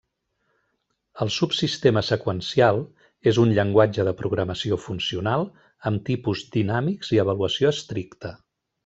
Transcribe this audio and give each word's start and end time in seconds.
El 1.25 1.29
subsistema 1.33 2.01
seqüencial 2.07 2.81
és 3.31 3.39
un 3.45 3.53
llenguatge 3.57 4.05
de 4.07 4.13
programació 4.23 4.79
funcional 4.87 5.45
amb 5.91 6.03
tipus 6.11 6.43
dinàmics 6.57 7.13
i 7.19 7.25
avaluació 7.27 7.75
estricta. 7.79 8.33